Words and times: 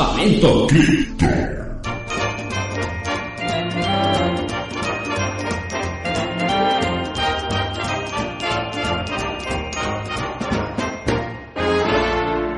Campamento. 0.00 0.66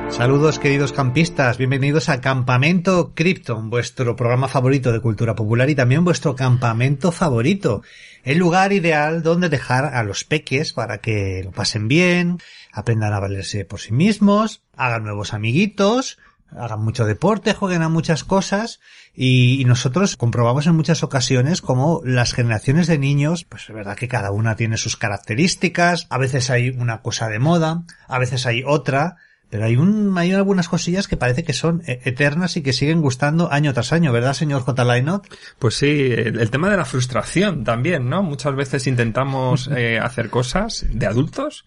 Saludos 0.09 0.57
queridos 0.57 0.93
campistas, 0.93 1.57
bienvenidos 1.57 2.07
a 2.07 2.21
Campamento 2.21 3.11
Krypton, 3.13 3.69
vuestro 3.69 4.15
programa 4.15 4.47
favorito 4.47 4.93
de 4.93 5.01
cultura 5.01 5.35
popular 5.35 5.69
y 5.69 5.75
también 5.75 6.05
vuestro 6.05 6.37
campamento 6.37 7.11
favorito, 7.11 7.83
el 8.23 8.37
lugar 8.37 8.71
ideal 8.71 9.21
donde 9.21 9.49
dejar 9.49 9.83
a 9.83 10.01
los 10.03 10.23
peques 10.23 10.71
para 10.71 10.99
que 10.99 11.41
lo 11.43 11.51
pasen 11.51 11.89
bien, 11.89 12.37
aprendan 12.71 13.11
a 13.11 13.19
valerse 13.19 13.65
por 13.65 13.81
sí 13.81 13.91
mismos, 13.91 14.63
hagan 14.77 15.03
nuevos 15.03 15.33
amiguitos, 15.33 16.17
hagan 16.57 16.83
mucho 16.83 17.05
deporte, 17.05 17.53
jueguen 17.53 17.81
a 17.81 17.89
muchas 17.89 18.23
cosas 18.23 18.79
y, 19.13 19.61
y, 19.61 19.65
nosotros 19.65 20.17
comprobamos 20.17 20.67
en 20.67 20.75
muchas 20.75 21.03
ocasiones 21.03 21.61
como 21.61 22.01
las 22.03 22.33
generaciones 22.33 22.87
de 22.87 22.97
niños, 22.97 23.45
pues 23.45 23.63
es 23.69 23.75
verdad 23.75 23.95
que 23.95 24.07
cada 24.07 24.31
una 24.31 24.55
tiene 24.55 24.77
sus 24.77 24.97
características, 24.97 26.07
a 26.09 26.17
veces 26.17 26.49
hay 26.49 26.69
una 26.69 27.01
cosa 27.01 27.29
de 27.29 27.39
moda, 27.39 27.83
a 28.07 28.19
veces 28.19 28.45
hay 28.45 28.63
otra, 28.65 29.17
pero 29.53 29.65
hay 29.65 29.75
un, 29.75 30.17
hay 30.17 30.31
algunas 30.31 30.67
cosillas 30.67 31.07
que 31.07 31.15
parece 31.15 31.43
que 31.43 31.53
son 31.53 31.83
eternas 31.85 32.57
y 32.57 32.63
que 32.63 32.73
siguen 32.73 33.01
gustando 33.01 33.51
año 33.51 33.71
tras 33.71 33.93
año, 33.93 34.11
¿verdad, 34.11 34.33
señor 34.33 34.63
J. 34.63 34.83
Lainot? 34.83 35.27
Pues 35.59 35.75
sí, 35.75 36.11
el, 36.11 36.39
el, 36.39 36.49
tema 36.49 36.71
de 36.71 36.77
la 36.77 36.85
frustración 36.85 37.63
también, 37.63 38.09
¿no? 38.09 38.23
Muchas 38.23 38.55
veces 38.55 38.87
intentamos 38.87 39.69
eh, 39.75 39.99
hacer 39.99 40.31
cosas 40.31 40.87
de 40.89 41.05
adultos 41.05 41.65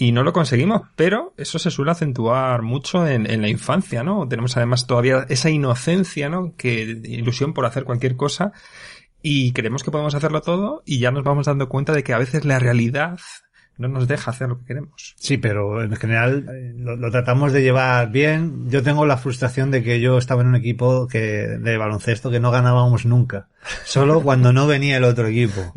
y 0.00 0.12
no 0.12 0.22
lo 0.22 0.32
conseguimos, 0.32 0.82
pero 0.94 1.34
eso 1.36 1.58
se 1.58 1.72
suele 1.72 1.90
acentuar 1.90 2.62
mucho 2.62 3.04
en, 3.04 3.28
en, 3.28 3.42
la 3.42 3.48
infancia, 3.48 4.04
¿no? 4.04 4.28
Tenemos 4.28 4.56
además 4.56 4.86
todavía 4.86 5.26
esa 5.28 5.50
inocencia, 5.50 6.28
¿no? 6.28 6.54
Que 6.56 6.82
ilusión 6.82 7.52
por 7.52 7.66
hacer 7.66 7.82
cualquier 7.82 8.14
cosa 8.14 8.52
y 9.22 9.52
creemos 9.52 9.82
que 9.82 9.90
podemos 9.90 10.14
hacerlo 10.14 10.40
todo 10.40 10.82
y 10.86 11.00
ya 11.00 11.10
nos 11.10 11.24
vamos 11.24 11.46
dando 11.46 11.68
cuenta 11.68 11.92
de 11.92 12.04
que 12.04 12.12
a 12.12 12.18
veces 12.18 12.44
la 12.44 12.60
realidad 12.60 13.18
no 13.78 13.86
nos 13.86 14.08
deja 14.08 14.32
hacer 14.32 14.48
lo 14.48 14.58
que 14.58 14.66
queremos. 14.66 15.14
Sí, 15.18 15.38
pero 15.38 15.82
en 15.82 15.94
general 15.94 16.44
lo, 16.76 17.10
tratamos 17.12 17.52
de 17.52 17.62
llevar 17.62 18.10
bien. 18.10 18.68
Yo 18.68 18.82
tengo 18.82 19.06
la 19.06 19.16
frustración 19.16 19.70
de 19.70 19.84
que 19.84 20.00
yo 20.00 20.18
estaba 20.18 20.42
en 20.42 20.48
un 20.48 20.56
equipo 20.56 21.06
que 21.06 21.20
de 21.20 21.78
baloncesto 21.78 22.30
que 22.30 22.40
no 22.40 22.50
ganábamos 22.50 23.06
nunca, 23.06 23.48
solo 23.84 24.20
cuando 24.20 24.52
no 24.52 24.66
venía 24.66 24.96
el 24.96 25.04
otro 25.04 25.28
equipo. 25.28 25.74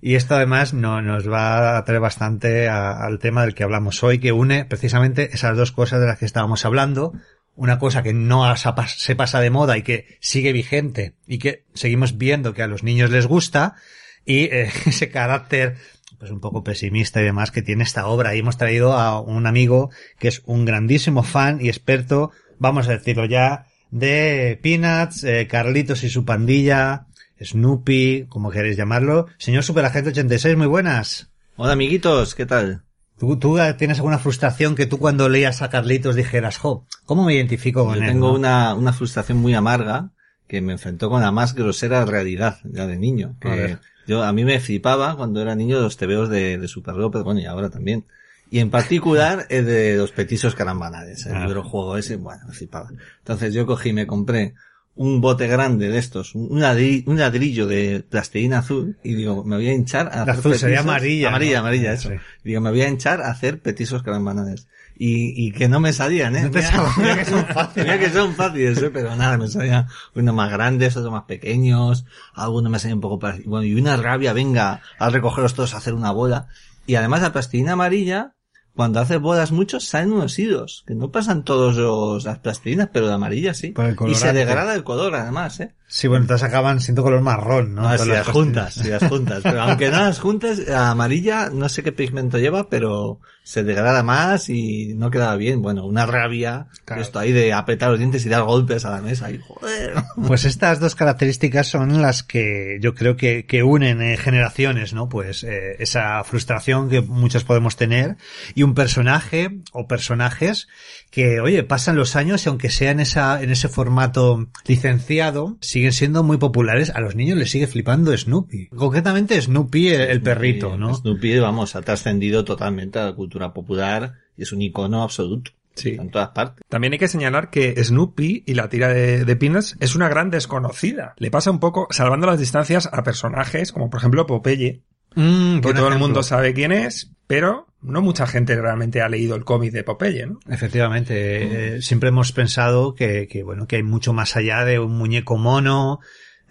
Y 0.00 0.14
esto 0.14 0.34
además 0.34 0.72
no, 0.72 1.02
nos 1.02 1.30
va 1.30 1.76
a 1.76 1.84
traer 1.84 2.00
bastante 2.00 2.68
al 2.68 3.18
tema 3.18 3.42
del 3.42 3.54
que 3.54 3.64
hablamos 3.64 4.02
hoy, 4.02 4.18
que 4.18 4.32
une 4.32 4.64
precisamente 4.64 5.34
esas 5.34 5.56
dos 5.56 5.70
cosas 5.70 6.00
de 6.00 6.06
las 6.06 6.18
que 6.18 6.24
estábamos 6.24 6.64
hablando. 6.64 7.12
Una 7.56 7.78
cosa 7.78 8.02
que 8.02 8.14
no 8.14 8.52
se 8.56 9.16
pasa 9.16 9.40
de 9.40 9.50
moda 9.50 9.76
y 9.76 9.82
que 9.82 10.18
sigue 10.20 10.52
vigente 10.52 11.14
y 11.26 11.38
que 11.38 11.66
seguimos 11.74 12.16
viendo 12.18 12.54
que 12.54 12.62
a 12.62 12.66
los 12.66 12.82
niños 12.82 13.10
les 13.10 13.26
gusta 13.26 13.76
y 14.24 14.44
eh, 14.44 14.70
ese 14.86 15.10
carácter 15.10 15.76
pues 16.24 16.32
un 16.32 16.40
poco 16.40 16.64
pesimista 16.64 17.20
y 17.20 17.24
demás 17.24 17.50
que 17.50 17.60
tiene 17.60 17.84
esta 17.84 18.06
obra. 18.06 18.34
Y 18.34 18.38
hemos 18.38 18.56
traído 18.56 18.94
a 18.94 19.20
un 19.20 19.46
amigo 19.46 19.90
que 20.18 20.28
es 20.28 20.40
un 20.46 20.64
grandísimo 20.64 21.22
fan 21.22 21.58
y 21.60 21.68
experto, 21.68 22.30
vamos 22.58 22.88
a 22.88 22.92
decirlo 22.92 23.26
ya, 23.26 23.66
de 23.90 24.58
Peanuts, 24.62 25.22
eh, 25.24 25.46
Carlitos 25.46 26.02
y 26.02 26.08
su 26.08 26.24
pandilla, 26.24 27.08
Snoopy, 27.42 28.24
como 28.30 28.50
queréis 28.50 28.78
llamarlo. 28.78 29.26
Señor 29.36 29.64
Superagente 29.64 30.10
86, 30.10 30.56
muy 30.56 30.66
buenas. 30.66 31.28
Hola 31.56 31.74
amiguitos, 31.74 32.34
¿qué 32.34 32.46
tal? 32.46 32.84
¿Tú, 33.18 33.38
¿Tú, 33.38 33.58
tienes 33.76 33.98
alguna 33.98 34.18
frustración 34.18 34.74
que 34.74 34.86
tú 34.86 34.98
cuando 34.98 35.28
leías 35.28 35.60
a 35.60 35.68
Carlitos 35.68 36.16
dijeras, 36.16 36.56
jo, 36.56 36.86
¿cómo 37.04 37.26
me 37.26 37.34
identifico 37.34 37.84
con 37.84 37.96
Yo 37.96 38.00
él? 38.00 38.08
Tengo 38.08 38.28
¿no? 38.28 38.34
una, 38.34 38.74
una 38.74 38.94
frustración 38.94 39.36
muy 39.42 39.52
amarga 39.52 40.08
que 40.48 40.62
me 40.62 40.72
enfrentó 40.72 41.10
con 41.10 41.20
la 41.20 41.32
más 41.32 41.54
grosera 41.54 42.06
realidad 42.06 42.60
ya 42.64 42.86
de 42.86 42.96
niño. 42.96 43.36
Que. 43.42 43.76
Yo, 44.06 44.22
a 44.22 44.32
mí 44.32 44.44
me 44.44 44.60
flipaba 44.60 45.16
cuando 45.16 45.40
era 45.40 45.54
niño 45.54 45.80
los 45.80 45.96
tebeos 45.96 46.28
de, 46.28 46.58
de 46.58 46.68
Super 46.68 46.94
López, 46.94 47.22
bueno, 47.22 47.40
y 47.40 47.46
ahora 47.46 47.70
también. 47.70 48.04
Y 48.50 48.58
en 48.60 48.70
particular 48.70 49.46
el 49.50 49.64
de 49.66 49.96
los 49.96 50.12
petisos 50.12 50.54
carambanades, 50.54 51.26
el 51.26 51.36
Ah. 51.36 51.46
videojuego 51.46 51.96
ese, 51.96 52.16
bueno, 52.16 52.42
me 52.46 52.52
flipaba. 52.54 52.90
Entonces 53.18 53.54
yo 53.54 53.66
cogí 53.66 53.88
y 53.90 53.92
me 53.94 54.06
compré 54.06 54.54
un 54.96 55.20
bote 55.20 55.46
grande 55.48 55.88
de 55.88 55.98
estos, 55.98 56.34
un 56.34 56.60
ladrillo, 56.60 57.10
un 57.10 57.18
ladrillo 57.18 57.66
de 57.66 58.04
plastilina 58.08 58.58
azul, 58.58 58.96
y 59.02 59.14
digo, 59.14 59.42
me 59.44 59.56
voy 59.56 59.68
a 59.68 59.72
hinchar 59.72 60.06
a 60.12 60.16
La 60.16 60.22
hacer 60.22 60.34
azul 60.38 60.54
sería 60.56 60.76
petisos- 60.78 60.84
amarilla, 60.84 61.28
Amarilla, 61.28 61.54
¿no? 61.54 61.58
amarilla, 61.60 61.92
eso. 61.92 62.08
Sí. 62.10 62.14
Digo, 62.44 62.60
me 62.60 62.70
voy 62.70 62.82
a 62.82 62.88
hinchar 62.88 63.20
a 63.22 63.30
hacer 63.30 63.60
petisos 63.60 64.02
carambanades. 64.02 64.68
Y, 64.96 65.48
y 65.48 65.50
que 65.50 65.68
no 65.68 65.80
me 65.80 65.92
salían, 65.92 66.36
¿eh? 66.36 66.42
No 66.42 66.50
Mira- 66.50 67.16
que 67.18 67.24
son 67.24 67.44
fáciles. 67.46 67.76
Mira 67.86 67.98
que 67.98 68.10
son 68.10 68.34
fáciles, 68.34 68.80
¿eh? 68.80 68.90
Pero 68.92 69.16
nada, 69.16 69.36
me 69.36 69.48
salían 69.48 69.86
unos 70.14 70.34
más 70.36 70.52
grandes, 70.52 70.96
otros 70.96 71.12
más 71.12 71.24
pequeños, 71.24 72.04
algunos 72.32 72.70
me 72.70 72.78
salían 72.78 72.98
un 72.98 73.02
poco 73.02 73.18
para... 73.18 73.38
Bueno, 73.44 73.64
y 73.64 73.74
una 73.74 73.96
rabia, 73.96 74.32
venga, 74.32 74.80
a 75.00 75.10
recogerlos 75.10 75.54
todos 75.54 75.74
a 75.74 75.78
hacer 75.78 75.94
una 75.94 76.12
bola. 76.12 76.46
Y 76.86 76.94
además 76.94 77.22
la 77.22 77.32
plastilina 77.32 77.72
amarilla, 77.72 78.34
cuando 78.74 79.00
haces 79.00 79.20
bolas 79.20 79.52
muchos, 79.52 79.84
salen 79.84 80.12
unos 80.12 80.38
hilos, 80.38 80.84
que 80.86 80.94
no 80.94 81.10
pasan 81.10 81.44
todos 81.44 81.76
los, 81.76 82.24
las 82.24 82.40
plastilinas, 82.40 82.88
pero 82.92 83.06
de 83.06 83.14
amarilla 83.14 83.54
sí. 83.54 83.68
Por 83.68 83.84
el 83.86 83.96
y 84.08 84.14
se 84.14 84.32
degrada 84.32 84.74
el 84.74 84.82
color 84.82 85.14
además, 85.14 85.60
¿eh? 85.60 85.74
Sí, 85.94 86.08
bueno, 86.08 86.24
entonces 86.24 86.48
acaban 86.48 86.80
siendo 86.80 87.04
color 87.04 87.20
marrón, 87.20 87.76
¿no? 87.76 87.82
Todas 87.82 88.00
si 88.00 88.08
las 88.08 88.26
juntas, 88.26 88.74
si 88.74 88.88
las 88.88 89.04
juntas. 89.04 89.42
Pero 89.44 89.62
aunque 89.62 89.90
no 89.92 89.98
las 90.00 90.18
juntas, 90.18 90.58
la 90.58 90.90
amarilla, 90.90 91.50
no 91.50 91.68
sé 91.68 91.84
qué 91.84 91.92
pigmento 91.92 92.36
lleva, 92.36 92.68
pero 92.68 93.20
se 93.44 93.62
degrada 93.62 94.02
más 94.02 94.48
y 94.48 94.94
no 94.96 95.08
quedaba 95.12 95.36
bien. 95.36 95.62
Bueno, 95.62 95.86
una 95.86 96.04
rabia, 96.04 96.66
Claro. 96.84 97.00
esto 97.00 97.20
ahí 97.20 97.30
de 97.30 97.52
apretar 97.52 97.90
los 97.90 98.00
dientes 98.00 98.26
y 98.26 98.28
dar 98.28 98.42
golpes 98.42 98.84
a 98.84 98.90
la 98.90 99.02
mesa 99.02 99.30
y 99.30 99.38
joder. 99.38 99.94
Pues 100.26 100.44
estas 100.44 100.80
dos 100.80 100.96
características 100.96 101.68
son 101.68 102.02
las 102.02 102.24
que 102.24 102.78
yo 102.80 102.94
creo 102.96 103.16
que, 103.16 103.46
que 103.46 103.62
unen 103.62 104.02
eh, 104.02 104.16
generaciones, 104.16 104.94
¿no? 104.94 105.08
Pues 105.08 105.44
eh, 105.44 105.76
esa 105.78 106.24
frustración 106.24 106.88
que 106.88 107.02
muchos 107.02 107.44
podemos 107.44 107.76
tener 107.76 108.16
y 108.56 108.64
un 108.64 108.74
personaje 108.74 109.60
o 109.72 109.86
personajes 109.86 110.66
que, 111.12 111.38
oye, 111.38 111.62
pasan 111.62 111.94
los 111.94 112.16
años 112.16 112.44
y 112.44 112.48
aunque 112.48 112.70
sea 112.70 112.90
en 112.90 112.98
esa, 112.98 113.40
en 113.40 113.50
ese 113.50 113.68
formato 113.68 114.48
licenciado, 114.66 115.56
siguen 115.60 115.83
siendo 115.92 116.22
muy 116.22 116.36
populares. 116.36 116.90
A 116.90 117.00
los 117.00 117.14
niños 117.14 117.38
les 117.38 117.50
sigue 117.50 117.66
flipando 117.66 118.16
Snoopy. 118.16 118.68
Concretamente 118.68 119.40
Snoopy, 119.40 119.88
el, 119.88 120.00
el 120.02 120.22
perrito, 120.22 120.76
¿no? 120.76 120.94
Snoopy, 120.94 121.38
vamos, 121.38 121.76
ha 121.76 121.82
trascendido 121.82 122.44
totalmente 122.44 122.98
a 122.98 123.06
la 123.06 123.12
cultura 123.14 123.52
popular 123.52 124.14
y 124.36 124.42
es 124.42 124.52
un 124.52 124.62
icono 124.62 125.02
absoluto. 125.02 125.52
Sí. 125.74 125.96
En 125.98 126.10
todas 126.10 126.28
partes. 126.28 126.64
También 126.68 126.92
hay 126.92 127.00
que 127.00 127.08
señalar 127.08 127.50
que 127.50 127.82
Snoopy 127.82 128.44
y 128.46 128.54
la 128.54 128.68
tira 128.68 128.88
de, 128.88 129.24
de 129.24 129.36
Peanuts 129.36 129.76
es 129.80 129.96
una 129.96 130.08
gran 130.08 130.30
desconocida. 130.30 131.14
Le 131.18 131.32
pasa 131.32 131.50
un 131.50 131.58
poco, 131.58 131.88
salvando 131.90 132.28
las 132.28 132.38
distancias, 132.38 132.88
a 132.92 133.02
personajes 133.02 133.72
como 133.72 133.90
por 133.90 133.98
ejemplo 133.98 134.24
Popeye, 134.26 134.82
Mm, 135.14 135.60
que 135.60 135.74
todo 135.74 135.88
el 135.88 135.98
mundo 135.98 136.22
sabe 136.22 136.54
quién 136.54 136.72
es, 136.72 137.10
pero 137.26 137.66
no 137.82 138.02
mucha 138.02 138.26
gente 138.26 138.60
realmente 138.60 139.02
ha 139.02 139.08
leído 139.08 139.36
el 139.36 139.44
cómic 139.44 139.72
de 139.72 139.84
Popeye, 139.84 140.26
¿no? 140.26 140.40
Efectivamente, 140.48 141.76
eh, 141.76 141.82
siempre 141.82 142.08
hemos 142.08 142.32
pensado 142.32 142.94
que, 142.94 143.28
que, 143.28 143.42
bueno, 143.42 143.66
que 143.66 143.76
hay 143.76 143.82
mucho 143.82 144.12
más 144.12 144.36
allá 144.36 144.64
de 144.64 144.78
un 144.78 144.96
muñeco 144.96 145.36
mono, 145.36 146.00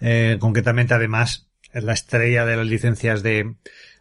eh, 0.00 0.36
concretamente 0.40 0.94
además 0.94 1.48
es 1.72 1.82
la 1.82 1.92
estrella 1.92 2.44
de 2.44 2.56
las 2.56 2.66
licencias 2.66 3.22
de, 3.22 3.54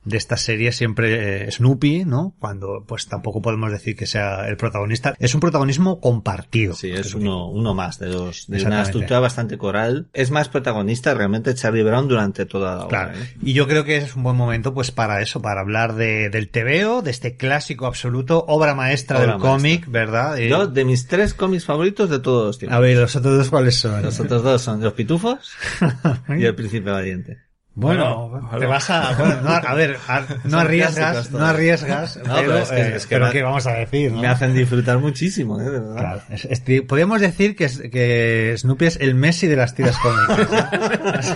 de 0.05 0.17
esta 0.17 0.37
serie 0.37 0.71
siempre 0.71 1.45
eh, 1.45 1.51
Snoopy, 1.51 2.05
¿no? 2.05 2.35
Cuando 2.39 2.83
pues 2.87 3.07
tampoco 3.07 3.41
podemos 3.41 3.71
decir 3.71 3.95
que 3.95 4.05
sea 4.05 4.47
el 4.47 4.57
protagonista. 4.57 5.15
Es 5.19 5.33
un 5.33 5.39
protagonismo 5.41 5.99
compartido. 5.99 6.73
Sí, 6.75 6.91
es 6.91 7.13
uno, 7.13 7.49
uno 7.49 7.73
más 7.73 7.99
de 7.99 8.09
los, 8.09 8.47
de 8.47 8.63
una 8.63 8.81
estructura 8.81 9.19
bastante 9.19 9.57
coral. 9.57 10.07
Es 10.13 10.31
más 10.31 10.49
protagonista 10.49 11.13
realmente 11.13 11.53
Charlie 11.55 11.83
Brown 11.83 12.07
durante 12.07 12.45
toda 12.45 12.75
la 12.75 12.85
obra. 12.85 12.87
Claro. 12.87 13.19
¿eh? 13.19 13.33
Y 13.41 13.53
yo 13.53 13.67
creo 13.67 13.83
que 13.83 13.97
es 13.97 14.15
un 14.15 14.23
buen 14.23 14.35
momento 14.35 14.73
pues 14.73 14.91
para 14.91 15.21
eso, 15.21 15.41
para 15.41 15.61
hablar 15.61 15.95
de, 15.95 16.29
del 16.29 16.49
TVO, 16.49 17.01
de 17.01 17.11
este 17.11 17.35
clásico 17.35 17.85
absoluto, 17.85 18.43
obra 18.47 18.75
maestra 18.75 19.19
Obra 19.19 19.33
del 19.33 19.41
cómic, 19.41 19.89
¿verdad? 19.89 20.37
Eh, 20.37 20.49
Yo, 20.49 20.67
de 20.67 20.85
mis 20.85 21.07
tres 21.07 21.33
cómics 21.33 21.65
favoritos 21.65 22.09
de 22.09 22.19
todos 22.19 22.47
los 22.47 22.57
tiempos. 22.57 22.77
a 22.77 22.79
ver, 22.79 22.97
los 22.97 23.15
otros 23.15 23.37
dos 23.37 23.49
cuáles 23.49 23.75
son. 23.75 24.01
Los 24.01 24.19
otros 24.19 24.43
dos 24.43 24.61
son 24.61 24.81
Los 24.81 24.93
Pitufos 24.93 25.51
y 26.29 26.43
El 26.43 26.55
Príncipe 26.55 26.89
Valiente. 26.89 27.52
Bueno, 27.75 28.29
Bueno, 28.29 28.49
te 28.59 28.67
vas 28.67 28.87
a, 28.91 29.15
bueno, 29.17 29.41
no, 29.41 29.49
a 29.49 29.73
ver, 29.73 29.97
a- 30.07 30.21
no 30.43 30.59
arriesgas, 30.59 31.31
no 31.31 31.43
arriesgas, 31.43 32.17
No, 32.17 32.35
pero, 32.35 32.57
es 32.59 32.69
que- 32.69 32.75
eh, 32.81 32.95
es 32.97 33.07
que 33.07 33.15
pero 33.15 33.25
me- 33.25 33.31
¿qué 33.31 33.41
vamos 33.41 33.65
a 33.65 33.71
decir? 33.73 34.11
¿no? 34.11 34.21
Me 34.21 34.27
hacen 34.27 34.53
disfrutar 34.53 34.99
muchísimo, 34.99 35.59
¿eh? 35.59 35.63
De 35.63 35.69
verdad. 35.71 35.95
Claro, 35.95 36.21
es- 36.29 36.45
es- 36.45 36.81
podríamos 36.83 37.19
decir 37.19 37.55
que, 37.55 37.65
es- 37.65 37.79
que 37.91 38.53
Snoopy 38.59 38.85
es 38.85 38.97
el 39.01 39.15
Messi 39.15 39.47
de 39.47 39.55
las 39.55 39.73
tiras 39.73 39.97
cómicas. 39.97 41.33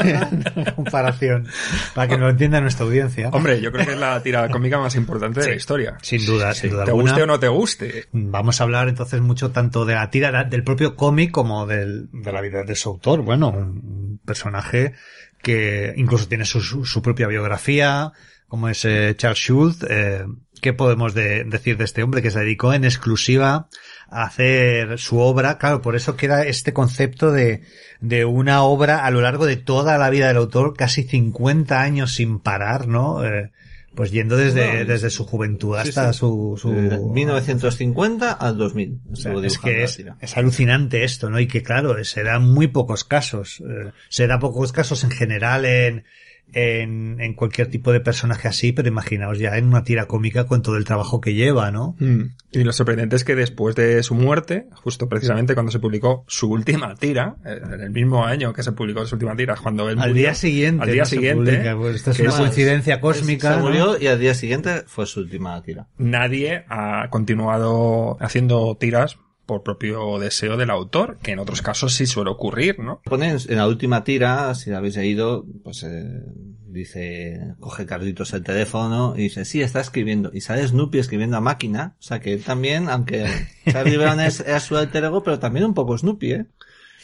comparación, 0.75 1.47
para 1.95 2.07
que 2.07 2.17
lo 2.17 2.29
entienda 2.29 2.61
nuestra 2.61 2.85
audiencia. 2.85 3.29
Hombre, 3.29 3.59
yo 3.61 3.71
creo 3.71 3.85
que 3.85 3.93
es 3.93 3.99
la 3.99 4.21
tira 4.21 4.47
cómica 4.49 4.77
más 4.77 4.95
importante 4.95 5.41
de 5.41 5.47
la 5.49 5.55
historia. 5.55 5.97
Sin 6.01 6.23
duda, 6.25 6.53
sin 6.53 6.69
duda 6.71 6.83
Te 6.85 6.91
alguna. 6.91 7.11
guste 7.11 7.23
o 7.23 7.25
no 7.27 7.39
te 7.39 7.47
guste. 7.47 8.05
Vamos 8.11 8.61
a 8.61 8.63
hablar 8.63 8.89
entonces 8.89 9.21
mucho 9.21 9.51
tanto 9.51 9.85
de 9.85 9.95
la 9.95 10.09
tira 10.11 10.43
del 10.43 10.63
propio 10.63 10.95
cómic 10.95 11.31
como 11.31 11.65
del, 11.65 12.09
de 12.11 12.31
la 12.31 12.41
vida 12.41 12.63
de 12.63 12.75
su 12.75 12.89
autor. 12.89 13.21
Bueno, 13.23 13.49
un 13.49 13.96
personaje 14.27 14.93
que 15.41 15.93
incluso 15.97 16.27
tiene 16.27 16.45
su, 16.45 16.61
su, 16.61 17.01
propia 17.01 17.25
biografía, 17.27 18.11
como 18.47 18.69
es 18.69 18.85
eh, 18.85 19.15
Charles 19.17 19.39
Schultz. 19.39 19.83
Eh, 19.89 20.25
¿Qué 20.61 20.73
podemos 20.73 21.13
de- 21.13 21.43
decir 21.43 21.77
de 21.77 21.83
este 21.83 22.01
hombre 22.03 22.21
que 22.23 22.31
se 22.31 22.39
dedicó 22.39 22.73
en 22.73 22.83
exclusiva 22.83 23.69
a 24.09 24.23
hacer 24.23 24.97
su 24.99 25.19
obra? 25.19 25.57
Claro, 25.59 25.81
por 25.81 25.95
eso 25.95 26.15
queda 26.15 26.43
este 26.43 26.73
concepto 26.73 27.31
de, 27.31 27.61
de 28.01 28.25
una 28.25 28.63
obra 28.63 29.05
a 29.05 29.11
lo 29.11 29.21
largo 29.21 29.45
de 29.45 29.57
toda 29.57 29.97
la 29.99 30.09
vida 30.09 30.27
del 30.27 30.37
autor, 30.37 30.75
casi 30.75 31.03
50 31.03 31.79
años 31.81 32.15
sin 32.15 32.39
parar, 32.39 32.87
¿no? 32.87 33.23
Eh, 33.23 33.51
pues 33.97 34.11
yendo 34.11 34.37
desde, 34.37 34.83
No, 34.83 34.85
desde 34.85 35.09
su 35.09 35.25
juventud 35.25 35.73
sí, 35.81 35.89
hasta 35.89 36.13
sí. 36.13 36.19
su, 36.19 36.55
su... 36.61 36.71
Eh, 36.71 36.99
1950 37.01 38.31
al 38.31 38.55
2000. 38.55 38.99
O 39.11 39.15
sea, 39.15 39.33
es 39.33 39.57
que 39.57 39.83
es, 39.83 40.03
es 40.21 40.37
alucinante 40.37 41.03
esto, 41.03 41.31
¿no? 41.31 41.39
Y 41.39 41.47
que 41.47 41.63
claro, 41.63 42.03
se 42.03 42.21
dan 42.21 42.43
muy 42.43 42.67
pocos 42.67 43.03
casos. 43.03 43.59
Eh, 43.67 43.91
se 44.09 44.27
da 44.27 44.37
pocos 44.37 44.71
casos 44.71 45.03
en 45.03 45.09
general 45.09 45.65
en, 45.65 46.05
en, 46.53 47.19
en 47.19 47.33
cualquier 47.33 47.69
tipo 47.69 47.91
de 47.91 47.99
personaje 47.99 48.47
así, 48.47 48.71
pero 48.71 48.87
imaginaos 48.87 49.37
ya 49.39 49.57
en 49.57 49.65
una 49.67 49.83
tira 49.83 50.05
cómica 50.07 50.45
con 50.47 50.61
todo 50.61 50.77
el 50.77 50.85
trabajo 50.85 51.19
que 51.21 51.33
lleva, 51.33 51.71
¿no? 51.71 51.95
Mm. 51.99 52.21
Y 52.51 52.63
lo 52.63 52.71
sorprendente 52.71 53.15
es 53.15 53.23
que 53.23 53.35
después 53.35 53.75
de 53.75 54.01
su 54.03 54.15
muerte, 54.15 54.67
justo 54.73 55.09
precisamente 55.09 55.53
cuando 55.53 55.71
se 55.71 55.79
publicó 55.79 56.23
su 56.27 56.49
última 56.49 56.95
tira, 56.95 57.35
eh, 57.45 57.59
en 57.63 57.81
el 57.81 57.89
mismo 57.91 58.25
año 58.25 58.53
que 58.53 58.63
se 58.63 58.71
publicó 58.71 59.05
su 59.05 59.15
última 59.15 59.35
tira, 59.35 59.55
cuando 59.61 59.89
él 59.89 59.99
Al 59.99 60.09
murió, 60.09 60.23
día 60.23 60.33
siguiente. 60.35 60.83
al 60.83 60.91
día 60.91 61.05
siguiente, 61.05 61.51
publica, 61.51 61.77
pues 61.77 61.95
esto 61.97 62.11
es 62.11 62.19
una 62.21 62.29
es- 62.29 62.35
coincidencia 62.35 63.01
cósmica. 63.01 63.51
Se 63.51 63.57
¿no? 63.57 63.63
murió 63.63 64.01
y 64.01 64.07
al 64.07 64.19
día 64.19 64.33
siguiente 64.33 64.83
fue 64.87 65.05
su 65.05 65.19
última 65.19 65.61
tira. 65.61 65.87
nadie 65.97 66.63
ha 66.69 67.07
continuado 67.09 68.17
haciendo 68.19 68.75
tiras 68.79 69.17
por 69.45 69.63
propio 69.63 70.19
deseo 70.19 70.57
del 70.57 70.69
autor, 70.69 71.19
que 71.23 71.31
en 71.31 71.39
otros 71.39 71.61
casos 71.61 71.93
sí 71.93 72.05
suele 72.05 72.29
ocurrir, 72.31 72.79
¿no? 72.79 72.99
Ponen 73.05 73.37
en 73.47 73.55
la 73.57 73.65
última 73.65 74.03
tira, 74.03 74.53
si 74.55 74.69
la 74.71 74.79
habéis 74.79 74.97
leído, 74.97 75.45
pues 75.67 75.83
eh, 75.83 76.23
dice, 76.65 77.55
coge 77.59 77.85
Carlitos 77.85 78.31
el 78.31 78.41
teléfono 78.41 79.15
y 79.17 79.23
dice, 79.23 79.43
sí, 79.43 79.61
está 79.61 79.81
escribiendo. 79.81 80.31
Y 80.33 80.39
sale 80.39 80.65
Snoopy 80.65 80.97
escribiendo 80.97 81.35
a 81.35 81.41
máquina. 81.41 81.97
O 81.99 82.01
sea 82.01 82.21
que 82.21 82.31
él 82.31 82.41
también, 82.41 82.87
aunque 82.87 83.27
Charlie 83.69 83.97
Brown 83.97 84.21
es, 84.21 84.39
es 84.39 84.63
su 84.63 84.77
alter 84.77 85.03
ego, 85.03 85.23
pero 85.23 85.39
también 85.39 85.65
un 85.65 85.73
poco 85.73 85.97
Snoopy, 85.97 86.31
¿eh? 86.31 86.45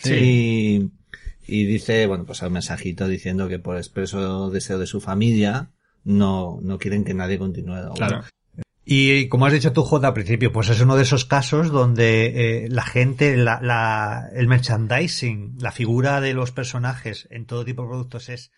Y, 0.06 0.92
y 1.45 1.65
dice, 1.65 2.07
bueno, 2.07 2.24
pues 2.24 2.42
un 2.42 2.54
mensajito 2.54 3.06
diciendo 3.10 3.50
que 3.50 3.60
por 3.60 3.75
expreso 3.75 4.50
deseo 4.50 4.80
de 4.80 4.88
su 4.88 5.01
familia, 5.01 5.71
no, 6.06 6.57
no 6.62 6.77
quieren 6.77 7.04
que 7.04 7.13
nadie 7.13 7.38
continúe. 7.38 7.94
Claro. 7.95 8.24
Y 8.85 9.30
como 9.30 9.45
has 9.45 9.53
dicho 9.53 9.71
tú, 9.71 9.83
J, 9.83 10.07
al 10.07 10.13
principio, 10.13 10.51
pues 10.51 10.69
es 10.69 10.81
uno 10.81 10.97
de 10.97 11.03
esos 11.03 11.25
casos 11.25 11.71
donde 11.71 12.65
eh, 12.65 12.68
la 12.69 12.83
gente, 12.83 13.38
la, 13.38 13.62
la, 13.62 14.30
el 14.33 14.47
merchandising, 14.47 15.57
la 15.59 15.71
figura 15.71 16.19
de 16.19 16.33
los 16.33 16.51
personajes 16.51 17.27
en 17.31 17.45
todo 17.45 17.63
tipo 17.63 17.83
de 17.83 17.88
productos 17.88 18.30
es 18.30 18.51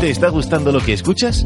¿Te 0.00 0.08
está 0.08 0.30
gustando 0.30 0.72
lo 0.72 0.80
que 0.80 0.94
escuchas? 0.94 1.44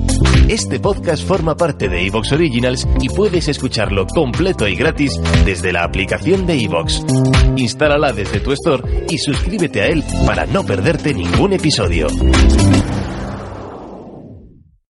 Este 0.49 0.79
podcast 0.79 1.27
forma 1.27 1.57
parte 1.57 1.89
de 1.89 2.07
Evox 2.07 2.31
Originals 2.31 2.87
y 3.01 3.09
puedes 3.09 3.49
escucharlo 3.49 4.07
completo 4.07 4.69
y 4.69 4.77
gratis 4.77 5.21
desde 5.45 5.73
la 5.73 5.83
aplicación 5.83 6.47
de 6.47 6.63
Evox. 6.63 7.05
Instálala 7.57 8.13
desde 8.13 8.39
tu 8.39 8.53
store 8.53 9.07
y 9.11 9.19
suscríbete 9.19 9.83
a 9.83 9.89
él 9.89 10.05
para 10.25 10.47
no 10.47 10.65
perderte 10.65 11.13
ningún 11.13 11.53
episodio. 11.53 12.07